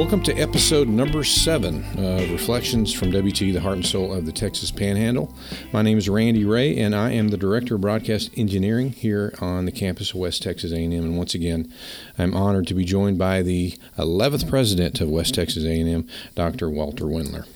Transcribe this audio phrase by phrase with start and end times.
[0.00, 4.32] Welcome to episode number seven of Reflections from WT, the heart and soul of the
[4.32, 5.34] Texas Panhandle.
[5.74, 9.66] My name is Randy Ray, and I am the Director of Broadcast Engineering here on
[9.66, 10.90] the campus of West Texas A&M.
[10.90, 11.70] And once again,
[12.18, 16.70] I'm honored to be joined by the 11th President of West Texas A&M, Dr.
[16.70, 17.46] Walter Wendler.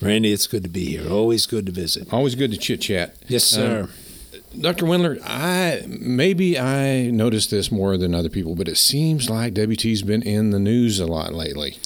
[0.00, 1.12] Randy, it's good to be here.
[1.12, 2.10] Always good to visit.
[2.10, 3.14] Always good to chit chat.
[3.28, 3.88] Yes, um, sir.
[4.60, 4.86] Dr.
[4.86, 10.02] Wendler, I maybe I noticed this more than other people, but it seems like WT's
[10.02, 11.76] been in the news a lot lately.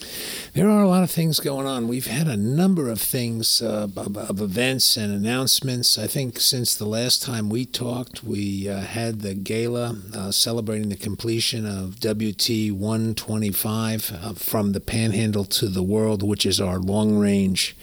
[0.54, 1.88] There are a lot of things going on.
[1.88, 5.96] We've had a number of things, uh, of, of, events and announcements.
[5.96, 10.88] I think since the last time we talked, we uh, had the gala uh, celebrating
[10.88, 16.78] the completion of WT 125 uh, from the Panhandle to the World, which is our
[16.78, 17.77] long range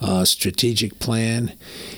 [0.00, 1.56] uh, strategic plan.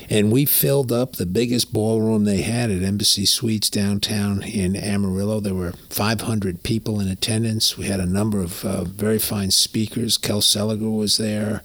[0.09, 5.39] And we filled up the biggest ballroom they had at Embassy Suites downtown in Amarillo.
[5.39, 7.77] There were 500 people in attendance.
[7.77, 10.17] We had a number of uh, very fine speakers.
[10.17, 11.63] Kel Seliger was there.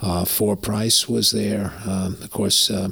[0.00, 1.72] Uh, Four Price was there.
[1.84, 2.90] Um, of course, uh,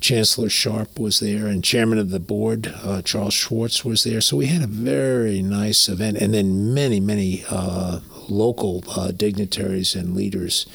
[0.00, 4.20] Chancellor Sharp was there, and Chairman of the Board, uh, Charles Schwartz, was there.
[4.20, 9.94] So we had a very nice event, and then many, many uh, local uh, dignitaries
[9.94, 10.66] and leaders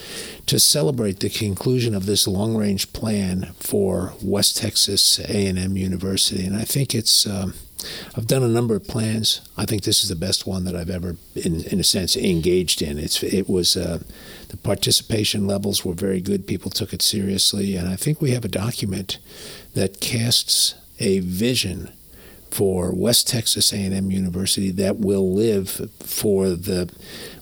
[0.46, 6.46] to celebrate the conclusion of this long-range plan for West Texas A&M University.
[6.46, 7.54] And I think it's um,
[8.16, 9.42] I've done a number of plans.
[9.58, 12.82] I think this is the best one that I've ever, in, in a sense, engaged
[12.82, 12.98] in.
[12.98, 14.00] It's it was uh,
[14.50, 16.48] the participation levels were very good.
[16.48, 19.20] People took it seriously, and I think we have a document
[19.74, 21.92] that casts a vision
[22.50, 26.90] for West Texas A&M University that will live for the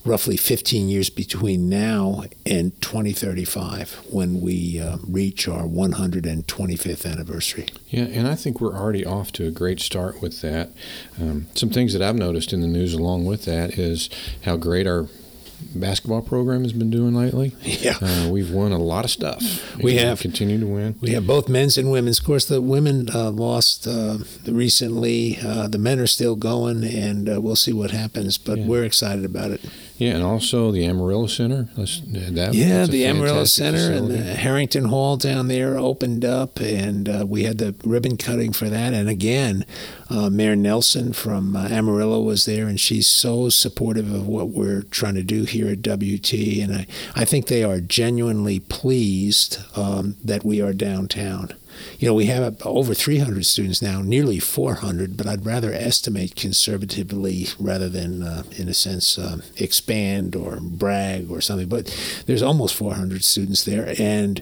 [0.06, 7.68] roughly 15 years between now and 2035 when we uh, reach our 125th anniversary.
[7.90, 10.72] Yeah, and I think we're already off to a great start with that.
[11.19, 14.09] Um, some things that I've noticed in the news along with that is
[14.44, 15.08] how great our
[15.75, 17.56] basketball program has been doing lately.
[17.84, 19.41] Yeah, uh, we've won a lot of stuff.
[19.78, 20.96] We have continued to win.
[21.02, 22.20] We have both men's and women's.
[22.20, 25.38] Of course, the women uh, lost uh, recently.
[25.44, 28.38] Uh, the men are still going, and uh, we'll see what happens.
[28.38, 28.68] But yeah.
[28.68, 29.62] we're excited about it.
[29.98, 31.70] Yeah, and also the Amarillo Center.
[31.76, 34.16] That, yeah, the Amarillo Center facility.
[34.16, 38.53] and the Harrington Hall down there opened up, and uh, we had the ribbon cutting
[38.53, 38.94] for that.
[38.94, 39.66] And again,
[40.09, 44.82] uh, Mayor Nelson from uh, Amarillo was there, and she's so supportive of what we're
[44.82, 46.34] trying to do here at WT.
[46.34, 51.53] And I, I think they are genuinely pleased um, that we are downtown.
[52.00, 57.47] You know, we have over 300 students now, nearly 400, but I'd rather estimate conservatively
[57.59, 61.67] rather than, uh, in a sense, uh, expand or brag or something.
[61.67, 61.95] But
[62.25, 64.41] there's almost 400 students there, and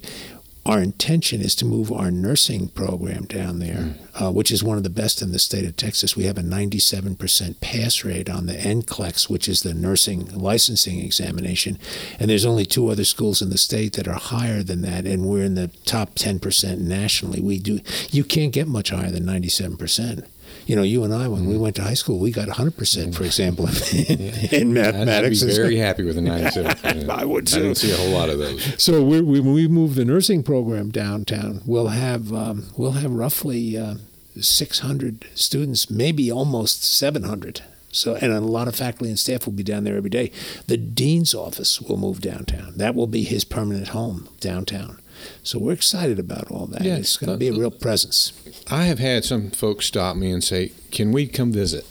[0.65, 3.97] our intention is to move our nursing program down there, mm.
[4.13, 6.15] uh, which is one of the best in the state of Texas.
[6.15, 11.79] We have a 97% pass rate on the NCLEX, which is the nursing licensing examination.
[12.19, 15.25] And there's only two other schools in the state that are higher than that, and
[15.25, 17.41] we're in the top 10% nationally.
[17.41, 17.79] We do
[18.11, 20.27] you can't get much higher than 97%
[20.65, 21.51] you know, you and I, when mm-hmm.
[21.51, 24.47] we went to high school, we got 100%, for example, in, yeah.
[24.59, 25.43] in mathematics.
[25.43, 27.09] I'd be very happy with a 97.
[27.09, 27.59] I would too.
[27.59, 28.81] I don't see a whole lot of those.
[28.81, 33.77] So we, when we move the nursing program downtown, we'll have, um, we'll have roughly
[33.77, 33.95] uh,
[34.39, 37.61] 600 students, maybe almost 700.
[37.91, 40.31] So, and a lot of faculty and staff will be down there every day.
[40.67, 42.73] The dean's office will move downtown.
[42.77, 45.01] That will be his permanent home downtown.
[45.43, 46.83] So we're excited about all that.
[46.83, 48.33] Yeah, it's going to uh, be a uh, real presence.
[48.69, 51.85] I have had some folks stop me and say, "Can we come visit?"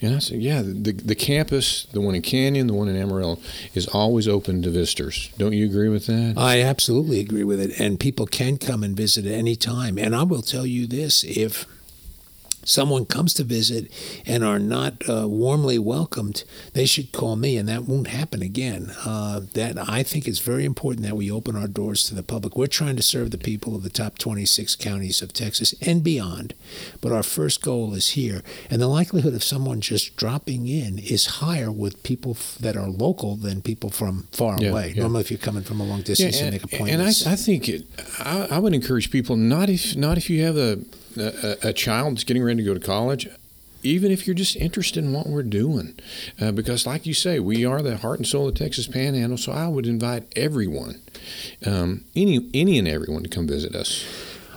[0.00, 3.38] And I said, "Yeah, the the campus, the one in Canyon, the one in Amarillo,
[3.74, 5.30] is always open to visitors.
[5.38, 8.96] Don't you agree with that?" I absolutely agree with it, and people can come and
[8.96, 9.98] visit at any time.
[9.98, 11.66] And I will tell you this: if
[12.68, 13.90] someone comes to visit
[14.26, 18.92] and are not uh, warmly welcomed, they should call me, and that won't happen again.
[19.04, 22.56] Uh, that I think it's very important that we open our doors to the public.
[22.56, 26.54] We're trying to serve the people of the top 26 counties of Texas and beyond,
[27.00, 31.26] but our first goal is here, and the likelihood of someone just dropping in is
[31.26, 34.92] higher with people that are local than people from far yeah, away.
[34.94, 35.02] Yeah.
[35.02, 37.22] Normally, if you're coming from a long distance, yeah, and, you make appointments.
[37.22, 37.86] And I, I think it,
[38.18, 40.78] I, I would encourage people not if not if you have a
[41.20, 43.28] a, a child that's getting ready to go to college,
[43.82, 45.98] even if you're just interested in what we're doing.
[46.40, 49.52] Uh, because, like you say, we are the heart and soul of Texas Panhandle, so
[49.52, 51.00] I would invite everyone,
[51.64, 54.04] um, any, any and everyone, to come visit us.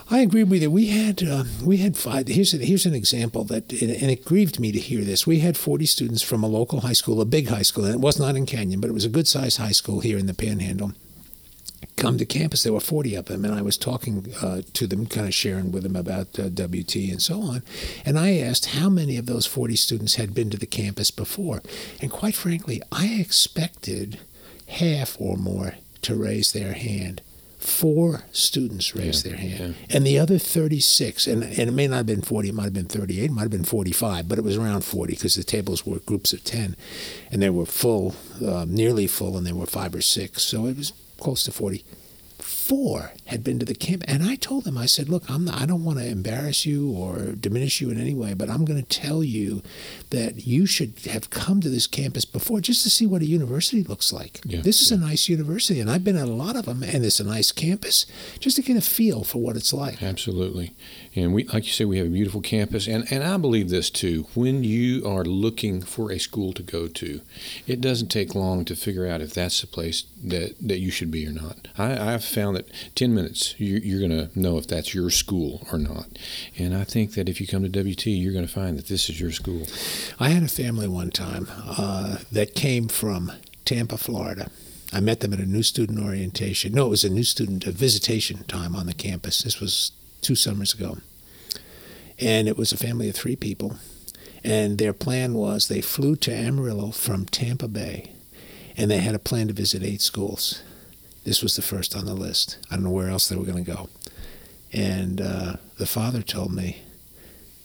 [0.09, 0.69] I agree with you.
[0.69, 2.27] We had uh, we had five.
[2.27, 5.25] Here's a, here's an example that, and it grieved me to hear this.
[5.25, 8.01] We had 40 students from a local high school, a big high school, and it
[8.01, 10.33] was not in Canyon, but it was a good sized high school here in the
[10.33, 10.91] Panhandle
[12.01, 12.63] come to campus.
[12.63, 15.71] There were 40 of them, and I was talking uh, to them, kind of sharing
[15.71, 17.63] with them about uh, WT and so on.
[18.05, 21.61] And I asked how many of those 40 students had been to the campus before.
[22.01, 24.19] And quite frankly, I expected
[24.67, 27.21] half or more to raise their hand.
[27.59, 29.95] Four students raised Yeah, their hand, yeah.
[29.95, 32.73] and the other 36, and, and it may not have been 40, it might have
[32.73, 35.85] been 38, it might have been 45, but it was around 40 because the tables
[35.85, 36.75] were groups of 10,
[37.31, 40.75] and they were full, uh, nearly full, and there were five or six, so it
[40.77, 41.85] was close to 40
[42.71, 45.61] four had been to the camp, and I told them, I said, "Look, I'm not,
[45.61, 48.81] I don't want to embarrass you or diminish you in any way, but I'm going
[48.81, 49.61] to tell you
[50.09, 53.83] that you should have come to this campus before just to see what a university
[53.83, 54.41] looks like.
[54.45, 57.05] Yeah, this is a nice university, and I've been at a lot of them, and
[57.05, 58.05] it's a nice campus,
[58.39, 60.73] just to get a feel for what it's like." Absolutely.
[61.15, 62.87] And we, like you said, we have a beautiful campus.
[62.87, 64.27] And, and I believe this too.
[64.33, 67.21] When you are looking for a school to go to,
[67.67, 71.11] it doesn't take long to figure out if that's the place that, that you should
[71.11, 71.67] be or not.
[71.77, 75.67] I, I've found that 10 minutes, you, you're going to know if that's your school
[75.71, 76.07] or not.
[76.57, 79.09] And I think that if you come to WT, you're going to find that this
[79.09, 79.67] is your school.
[80.19, 83.31] I had a family one time uh, that came from
[83.65, 84.49] Tampa, Florida.
[84.93, 86.73] I met them at a new student orientation.
[86.73, 89.41] No, it was a new student a visitation time on the campus.
[89.41, 90.97] This was two summers ago.
[92.19, 93.77] And it was a family of three people.
[94.43, 98.11] And their plan was they flew to Amarillo from Tampa Bay,
[98.77, 100.61] and they had a plan to visit eight schools.
[101.23, 102.57] This was the first on the list.
[102.69, 103.89] I don't know where else they were going to go.
[104.73, 106.81] And uh, the father told me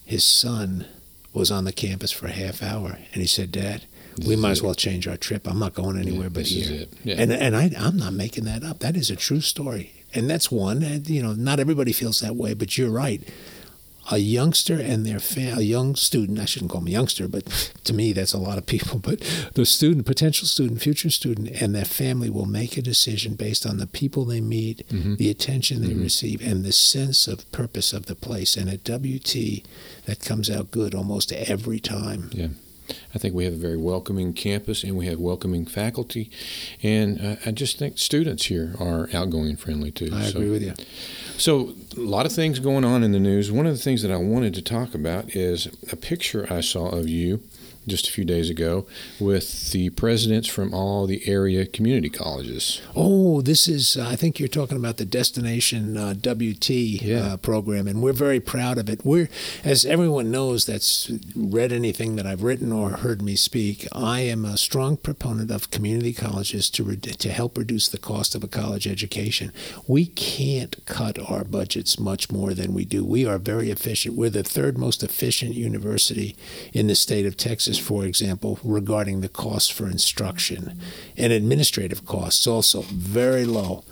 [0.05, 0.87] his son
[1.33, 3.85] was on the campus for a half hour, and he said, "Dad,
[4.17, 5.47] This we might as well change our trip.
[5.47, 7.17] I'm not going anywhere Yeah, but here." Yeah.
[7.19, 8.81] And and I, I'm not making that up.
[8.81, 10.83] That is a true story, and that's one.
[10.83, 13.23] And, you know, not everybody feels that way, but you're right.
[14.11, 17.45] A youngster and their fam- a young student, I shouldn't call them a youngster, but
[17.85, 18.99] to me that's a lot of people.
[19.09, 19.21] But
[19.55, 23.79] the student, potential student, future student, and their family will make a decision based on
[23.79, 25.17] the people they meet, Mhm.
[25.19, 28.57] the attention they receive, and the sense of purpose of the place.
[28.57, 29.65] And at WT,
[30.07, 32.31] that comes out good almost every time.
[33.15, 36.31] I think we have a very welcoming campus and we have welcoming faculty.
[36.83, 40.11] And uh, I just think students here are outgoing and friendly too.
[40.13, 40.75] I So- agree with you.
[41.39, 43.53] So, a lot of things going on in the news.
[43.53, 46.89] One of the things that I wanted to talk about is a picture I saw
[46.89, 47.43] of you
[47.87, 48.87] just a few days ago
[49.21, 52.81] with the presidents from all the area community colleges.
[52.95, 57.19] Oh, this is, uh, I think you're talking about the Destination uh, WT Yeah.
[57.35, 59.05] uh, program, and we're very proud of it.
[59.05, 59.29] We're,
[59.65, 64.45] as everyone knows that's read anything that I've written or heard me speak, I am
[64.45, 68.49] a strong proponent of community colleges to, re- to help reduce the cost of a
[68.49, 69.53] college education.
[69.87, 73.05] We can't cut our budgets much more than we do.
[73.05, 74.17] We are very efficient.
[74.17, 76.37] We're the third most efficient university
[76.73, 80.81] in the state of Texas, for example, regarding the costs for instruction
[81.17, 83.85] and administrative costs, also very low.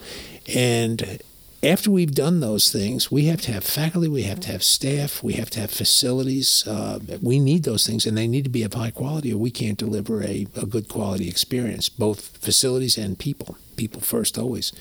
[0.55, 1.21] And
[1.63, 5.23] after we've done those things, we have to have faculty, we have to have staff,
[5.23, 6.67] we have to have facilities.
[6.67, 9.51] Uh, we need those things, and they need to be of high quality, or we
[9.51, 13.57] can't deliver a, a good quality experience, both facilities and people.
[13.77, 14.73] People first, always.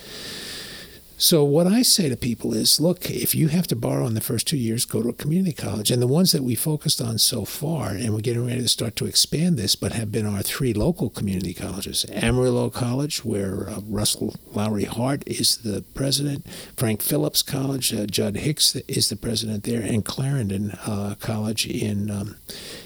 [1.18, 4.22] So what I say to people is, look, if you have to borrow in the
[4.22, 5.92] first two years, go to a community college.
[5.92, 8.96] And the ones that we focused on so far, and we're getting ready to start
[8.98, 13.82] to expand this, but have been our three local community colleges: Amarillo College, where uh,
[13.86, 19.82] Russell Lowery-Hart is the president; Frank Phillips College, uh, Jud Hicks is the president there,
[19.82, 22.10] and Clarendon uh, College in.
[22.10, 22.38] Um,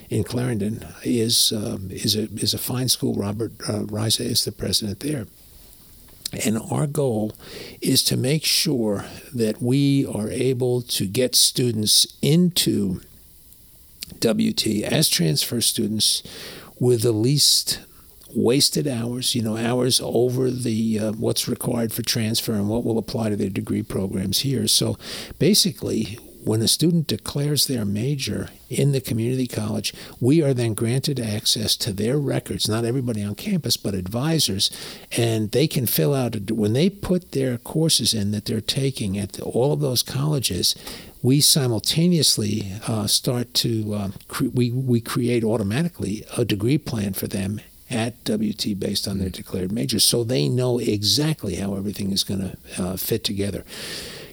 [0.10, 3.14] in Clarendon is um, is a is a fine school.
[3.14, 5.28] Robert uh, Riza is the president there.
[6.34, 7.34] And our goal
[7.82, 13.02] is to make sure that we are able to get students into
[14.20, 16.24] WT as transfer students
[16.80, 17.80] with the least
[18.36, 22.98] wasted hours, you know, hours over the uh, what's required for transfer and what will
[22.98, 24.68] apply to their degree programs here.
[24.68, 24.98] So
[25.40, 31.20] basically, when a student declares their major in the community college, we are then granted
[31.20, 34.72] access to their records, not everybody on campus, but advisors,
[35.12, 39.40] and they can fill out, when they put their courses in that they're taking at
[39.42, 40.76] all of those colleges,
[41.22, 47.28] we simultaneously uh, start to, uh, cre- we, we create automatically a degree plan for
[47.28, 52.24] them at WT based on their declared major, so they know exactly how everything is
[52.24, 53.64] going to uh, fit together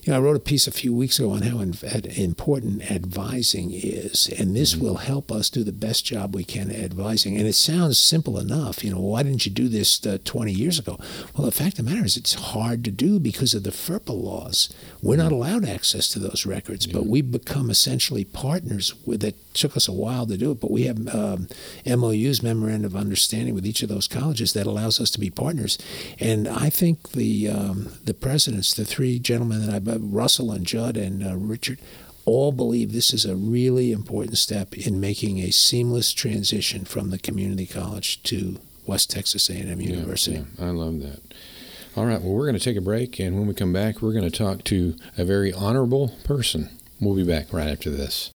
[0.04, 4.28] You know, I wrote a piece a few weeks ago on how important advising is,
[4.38, 4.84] and this mm-hmm.
[4.84, 7.38] will help us do the best job we can at advising.
[7.38, 8.84] And it sounds simple enough.
[8.84, 10.98] You know, why didn't you do this uh, 20 years ago?
[11.34, 14.10] Well, the fact of the matter is, it's hard to do because of the FERPA
[14.10, 14.68] laws.
[15.00, 16.92] We're not allowed access to those records, yeah.
[16.92, 19.36] but we've become essentially partners with it.
[19.54, 21.48] Took us a while to do it, but we have um,
[21.86, 25.78] MOUs, memorandum of understanding, with each of those colleges that allows us to be partners.
[26.18, 30.96] And I think the um, the presidents, the three gentlemen that I, Russell and Jud
[30.96, 31.78] and uh, Richard,
[32.24, 37.18] all believe this is a really important step in making a seamless transition from the
[37.18, 40.36] community college to West Texas A&M University.
[40.36, 41.20] Yeah, yeah, I love that.
[41.96, 44.12] All right, well, we're going to take a break, and when we come back, we're
[44.12, 46.70] going to talk to a very honorable person.
[47.00, 48.30] We'll be back right after this.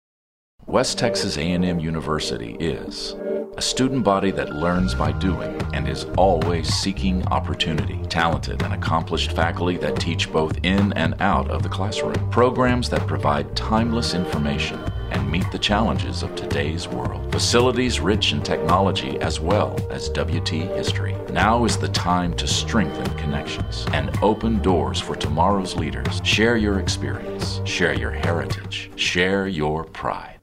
[0.66, 3.14] West Texas A&M University is
[3.56, 7.98] a student body that learns by doing and is always seeking opportunity.
[8.08, 12.30] Talented and accomplished faculty that teach both in and out of the classroom.
[12.30, 14.78] Programs that provide timeless information
[15.10, 17.32] and meet the challenges of today's world.
[17.32, 21.14] Facilities rich in technology as well as WT history.
[21.30, 26.20] Now is the time to strengthen connections and open doors for tomorrow's leaders.
[26.24, 30.35] Share your experience, share your heritage, share your pride.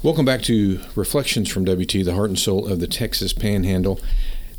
[0.00, 3.98] Welcome back to Reflections from WT, the heart and soul of the Texas Panhandle.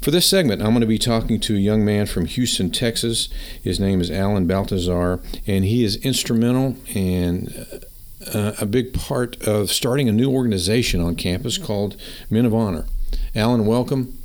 [0.01, 3.29] For this segment, I'm going to be talking to a young man from Houston, Texas.
[3.63, 7.86] His name is Alan Baltazar, and he is instrumental and
[8.34, 11.96] uh, a big part of starting a new organization on campus called
[12.29, 12.86] Men of Honor.
[13.34, 14.17] Alan, welcome.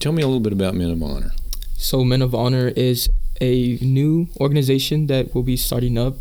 [0.00, 1.32] Tell me a little bit about Men of Honor.
[1.78, 3.08] So, Men of Honor is
[3.40, 6.16] a new organization that will be starting up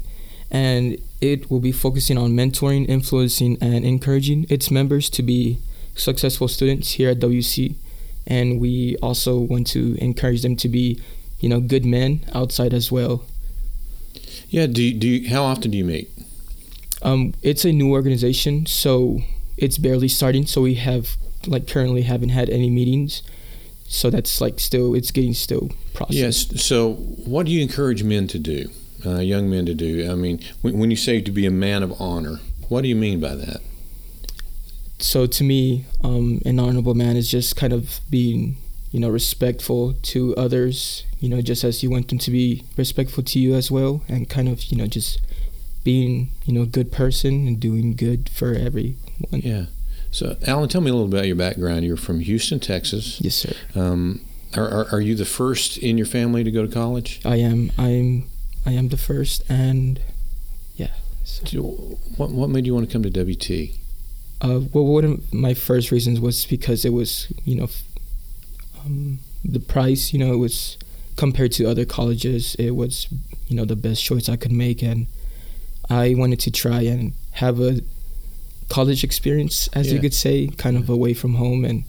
[0.50, 5.60] and it will be focusing on mentoring, influencing, and encouraging its members to be
[5.96, 7.76] successful students here at WC.
[8.26, 11.00] And we also want to encourage them to be,
[11.40, 13.24] you know, good men outside as well.
[14.50, 14.66] Yeah.
[14.68, 16.10] Do you, do you, how often do you meet?
[17.04, 19.22] Um, it's a new organization, so
[19.58, 20.46] it's barely starting.
[20.46, 23.24] So we have like currently haven't had any meetings.
[23.88, 26.52] So that's like still it's getting still processed.
[26.54, 26.64] Yes.
[26.64, 28.70] So what do you encourage men to do?
[29.06, 30.10] Uh, young men to do?
[30.12, 32.40] I mean, when, when you say to be a man of honor,
[32.70, 33.62] what do you mean by that?
[35.00, 38.58] So to me, um, an honorable man is just kind of being,
[38.92, 41.06] you know, respectful to others.
[41.20, 44.30] You know, just as you want them to be respectful to you as well, and
[44.30, 45.20] kind of, you know, just
[45.84, 48.98] being, you know, a good person and doing good for everyone.
[49.32, 49.66] Yeah.
[50.12, 51.86] So, Alan, tell me a little about your background.
[51.86, 53.20] You're from Houston, Texas.
[53.22, 53.54] Yes, sir.
[53.76, 57.22] Um, are, are, are, you the first in your family to go to college?
[57.24, 57.72] I am.
[57.78, 58.26] I'm
[58.66, 60.00] I am the first, and
[60.76, 60.92] yeah.
[61.24, 61.62] So.
[62.18, 63.78] What what made you want to come to WT?
[64.42, 67.68] Uh, well, one of my first reasons was because it was you know
[68.86, 70.14] um, the price.
[70.14, 70.78] You know, it was
[71.16, 73.08] compared to other colleges, it was
[73.48, 75.08] you know the best choice I could make, and
[75.90, 77.82] I wanted to try and have a
[78.70, 79.96] college experience, as yeah.
[79.96, 81.84] you could say, kind of away from home, and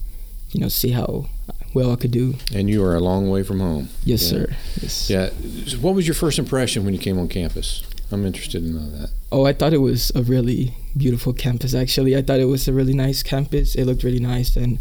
[0.51, 1.29] you know see how
[1.73, 2.35] well I could do.
[2.53, 3.89] And you are a long way from home.
[4.03, 4.29] Yes, yeah.
[4.29, 4.55] sir.
[4.81, 5.09] Yes.
[5.09, 5.29] Yeah.
[5.79, 7.83] What was your first impression when you came on campus?
[8.11, 9.09] I'm interested in all that.
[9.31, 11.73] Oh, I thought it was a really beautiful campus.
[11.73, 13.75] Actually, I thought it was a really nice campus.
[13.75, 14.77] It looked really nice, and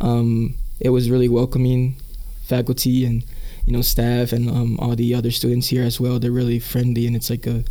[0.00, 1.96] um, it was really welcoming.
[2.44, 3.24] Faculty and
[3.66, 6.18] you know staff and um, all the other students here as well.
[6.18, 7.64] They're really friendly, and it's like a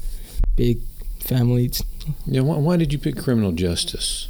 [0.56, 0.80] big
[1.20, 1.72] family.
[2.26, 2.42] Yeah.
[2.42, 4.28] Why, why did you pick criminal justice?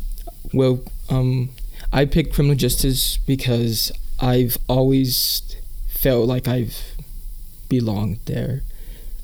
[0.54, 1.50] Well, um,
[1.92, 5.56] I picked criminal justice because I've always
[5.88, 6.76] felt like I've
[7.70, 8.62] belonged there.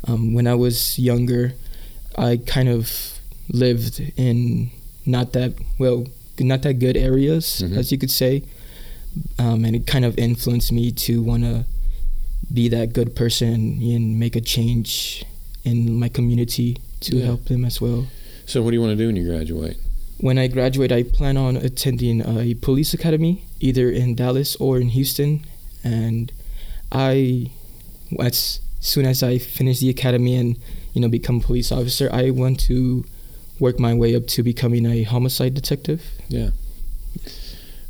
[0.05, 1.53] Um, when I was younger,
[2.17, 3.19] I kind of
[3.49, 4.71] lived in
[5.05, 6.05] not that well,
[6.39, 7.77] not that good areas, mm-hmm.
[7.77, 8.43] as you could say,
[9.39, 11.65] um, and it kind of influenced me to want to
[12.53, 15.25] be that good person and make a change
[15.63, 17.25] in my community to yeah.
[17.25, 18.07] help them as well.
[18.45, 19.77] So, what do you want to do when you graduate?
[20.23, 24.87] When I graduate, I plan on attending a police academy, either in Dallas or in
[24.87, 25.45] Houston.
[25.83, 26.31] And
[26.93, 27.51] I,
[28.17, 30.57] as soon as I finish the academy and
[30.93, 33.03] you know become a police officer, I want to
[33.59, 36.01] work my way up to becoming a homicide detective.
[36.29, 36.51] Yeah.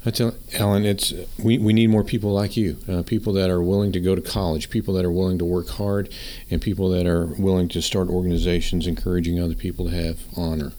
[0.04, 3.62] I tell Alan, it's we, we need more people like you, uh, people that are
[3.62, 6.10] willing to go to college, people that are willing to work hard,
[6.50, 10.72] and people that are willing to start organizations encouraging other people to have honor.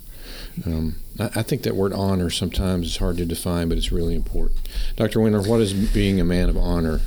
[0.66, 4.14] Um, I, I, think that word honor sometimes is hard to define, but it's really
[4.14, 4.60] important.
[4.96, 5.20] Dr.
[5.20, 7.00] Wendler, what is being a man of honor?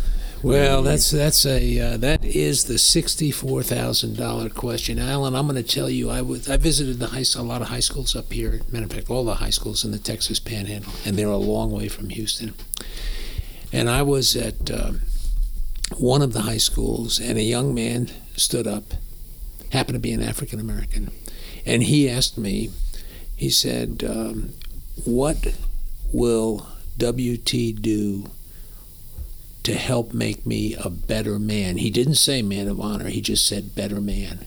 [0.44, 5.36] Well, that's that's a uh, that is the sixty-four thousand dollar question, Alan.
[5.36, 7.80] I'm going to tell you, I was I visited the high a lot of high
[7.80, 8.62] schools up here.
[8.72, 11.72] Matter of fact, all the high schools in the Texas Panhandle, and they're a long
[11.72, 12.54] way from Houston.
[13.74, 14.92] And I was at uh,
[15.98, 18.94] one of the high schools, and a young man stood up
[19.72, 21.12] happened to be an African American.
[21.66, 22.70] And he asked me,
[23.38, 24.50] he said, um,
[25.06, 25.56] What
[26.12, 26.68] will
[26.98, 28.32] WT do
[29.64, 31.78] to help make me a better man?
[31.78, 34.46] He didn't say man of honor, he just said better man.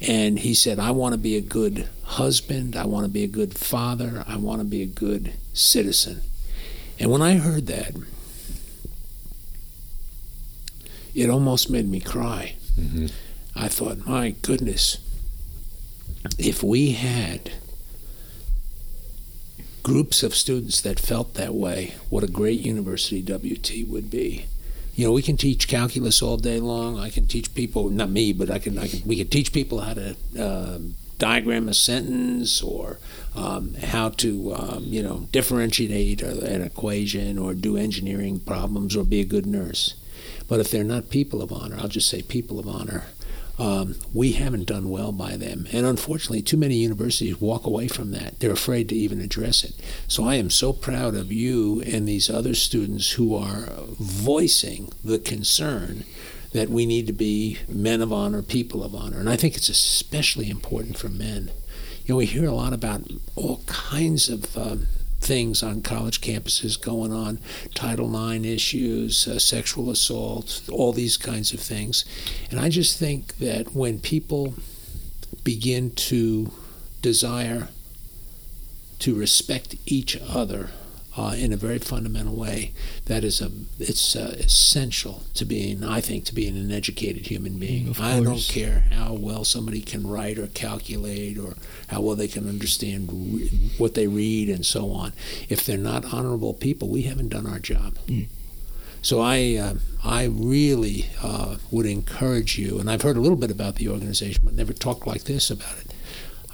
[0.00, 3.28] And he said, I want to be a good husband, I want to be a
[3.28, 6.20] good father, I want to be a good citizen.
[7.00, 7.96] And when I heard that,
[11.12, 12.54] it almost made me cry.
[12.78, 13.06] Mm-hmm.
[13.56, 14.98] I thought, my goodness,
[16.38, 17.52] if we had
[19.86, 24.46] groups of students that felt that way, what a great university WT would be.
[24.96, 26.98] You know, we can teach calculus all day long.
[26.98, 29.82] I can teach people, not me, but I can, I can we can teach people
[29.82, 30.78] how to uh,
[31.18, 32.98] diagram a sentence or
[33.36, 39.20] um, how to, um, you know, differentiate an equation or do engineering problems or be
[39.20, 39.94] a good nurse.
[40.48, 43.04] But if they're not people of honor, I'll just say people of honor,
[43.58, 45.66] um, we haven't done well by them.
[45.72, 48.38] And unfortunately, too many universities walk away from that.
[48.38, 49.74] They're afraid to even address it.
[50.08, 55.18] So I am so proud of you and these other students who are voicing the
[55.18, 56.04] concern
[56.52, 59.18] that we need to be men of honor, people of honor.
[59.18, 61.50] And I think it's especially important for men.
[62.04, 63.02] You know, we hear a lot about
[63.34, 64.86] all kinds of um,
[65.26, 67.40] things on college campuses going on
[67.74, 72.04] Title IX issues, uh, sexual assault, all these kinds of things.
[72.50, 74.54] And I just think that when people
[75.42, 76.52] begin to
[77.02, 77.68] desire
[79.00, 80.70] to respect each other
[81.16, 82.72] uh, in a very fundamental way.
[83.06, 87.58] That is a it's uh, essential to being, I think, to being an educated human
[87.58, 87.88] being.
[87.88, 91.54] Of I don't care how well somebody can write or calculate or
[91.88, 95.12] how well they can understand re- what they read and so on.
[95.48, 97.94] If they're not honorable people, we haven't done our job.
[98.06, 98.26] Mm.
[99.06, 103.52] So I, uh, I really uh, would encourage you, and I've heard a little bit
[103.52, 105.85] about the organization, but never talked like this about it.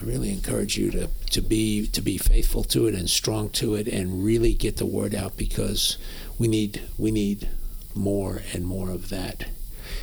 [0.03, 3.75] I really encourage you to, to be to be faithful to it and strong to
[3.77, 5.97] it, and really get the word out because
[6.39, 7.49] we need we need
[7.95, 9.47] more and more of that.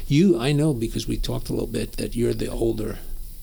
[0.07, 2.99] You, I know because we talked a little bit that you're the older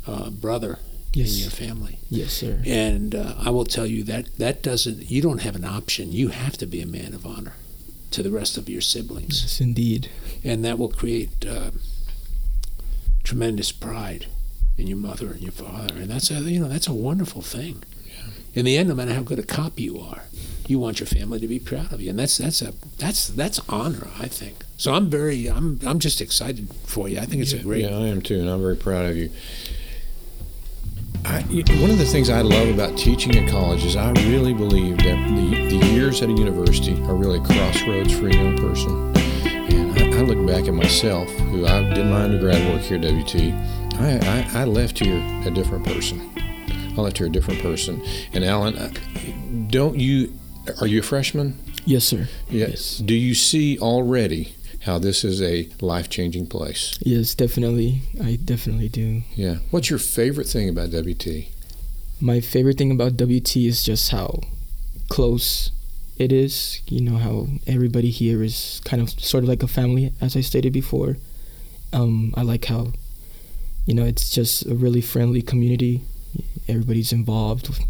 [0.07, 0.79] uh, brother
[1.13, 1.35] Yes.
[1.37, 1.99] in your family.
[2.11, 2.63] Yes, sir.
[2.67, 5.11] And uh, I will tell you that that doesn't.
[5.11, 6.13] You don't have an option.
[6.13, 7.55] You have to be a man of honor
[8.11, 10.11] to the rest of your siblings, Yes, indeed.
[10.45, 11.71] and that will create uh,
[13.25, 14.27] tremendous pride
[14.79, 17.83] in your mother and your father, and that's a you know that's a wonderful thing.
[18.55, 20.23] In the end, no matter how good a cop you are,
[20.67, 23.61] you want your family to be proud of you, and that's that's a that's that's
[23.69, 24.65] honor, I think.
[24.77, 27.19] So I'm very I'm I'm just excited for you.
[27.19, 27.83] I think it's a great.
[27.83, 29.31] Yeah, I am too, and I'm very proud of you.
[31.25, 31.41] I,
[31.81, 35.17] one of the things I love about teaching at college is I really believe that
[35.35, 39.13] the, the years at a university are really a crossroads for a young person.
[40.17, 43.53] I, look back at myself, who I did my undergrad work here at WT.
[44.01, 46.33] I, I, I left here a different person.
[46.97, 48.03] I left here a different person.
[48.33, 50.33] And Alan, don't you?
[50.81, 51.59] Are you a freshman?
[51.85, 52.29] Yes, sir.
[52.49, 52.97] Yes.
[52.97, 56.99] Do you see already how this is a life-changing place?
[57.03, 58.01] Yes, definitely.
[58.23, 59.21] I definitely do.
[59.35, 59.57] Yeah.
[59.71, 61.49] What's your favorite thing about WT?
[62.23, 64.41] My favorite thing about WT is just how
[65.11, 65.73] close
[66.19, 66.81] it is.
[66.89, 70.41] You know how everybody here is kind of sort of like a family, as I
[70.41, 71.17] stated before.
[71.93, 72.93] Um, I like how,
[73.85, 76.03] you know, it's just a really friendly community.
[76.69, 77.85] Everybody's involved.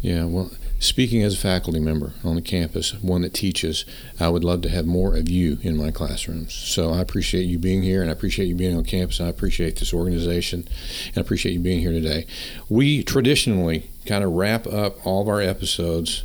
[0.00, 3.84] Yeah, well, speaking as a faculty member on the campus, one that teaches,
[4.20, 6.54] I would love to have more of you in my classrooms.
[6.54, 9.20] So I appreciate you being here and I appreciate you being on campus.
[9.20, 10.68] I appreciate this organization
[11.08, 12.26] and I appreciate you being here today.
[12.68, 16.24] We traditionally kind of wrap up all of our episodes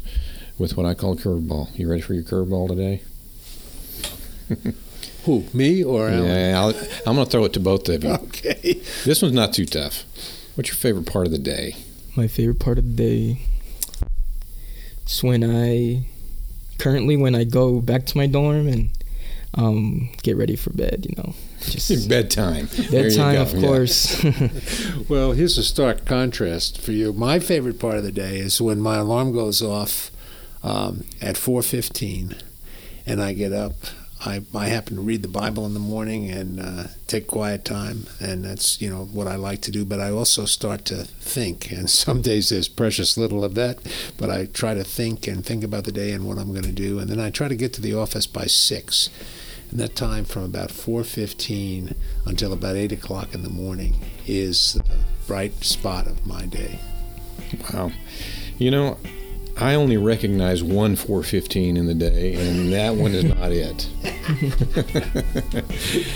[0.62, 1.78] with what I call a curveball.
[1.78, 3.02] You ready for your curveball today?
[5.26, 6.26] Who me or Alan?
[6.26, 6.70] Yeah, I'll,
[7.08, 8.12] I'm going to throw it to both of you.
[8.12, 8.82] Okay.
[9.06, 10.04] This one's not too tough.
[10.56, 11.76] What's your favorite part of the day?
[12.16, 13.42] My favorite part of the day
[15.08, 16.04] is when I
[16.78, 18.90] currently when I go back to my dorm and
[19.56, 21.06] um, get ready for bed.
[21.10, 22.68] You know, just Bedtime.
[22.92, 23.42] Bedtime, go.
[23.42, 23.62] of Yeah.
[23.62, 24.24] course.
[25.10, 27.14] Well, here's a stark contrast for you.
[27.14, 30.11] My favorite part of the day is when my alarm goes off
[30.64, 32.42] um, at 4:15,
[33.06, 33.74] and I get up.
[34.24, 38.06] I, I happen to read the Bible in the morning and uh, take quiet time,
[38.20, 39.84] and that's you know what I like to do.
[39.84, 43.80] But I also start to think, and some days there's precious little of that.
[44.18, 46.72] But I try to think and think about the day and what I'm going to
[46.72, 49.10] do, and then I try to get to the office by six.
[49.72, 51.96] And that time from about 4:15
[52.26, 53.96] until about 8 o'clock in the morning
[54.28, 54.84] is the
[55.26, 56.80] bright spot of my day.
[57.74, 57.92] Wow.
[58.58, 58.98] You know,
[59.62, 63.88] I only recognize one 415 in the day, and that one is not it.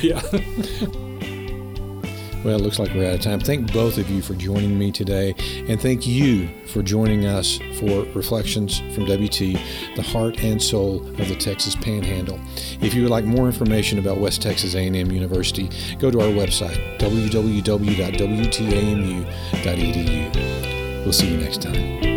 [0.02, 0.22] Yeah.
[2.44, 3.40] Well, it looks like we're out of time.
[3.40, 5.34] Thank both of you for joining me today,
[5.68, 9.58] and thank you for joining us for Reflections from WT,
[9.96, 12.40] the heart and soul of the Texas Panhandle.
[12.82, 16.78] If you would like more information about West Texas A&M University, go to our website
[17.00, 17.66] www.wtamu.edu.
[21.04, 22.15] We'll see you next time.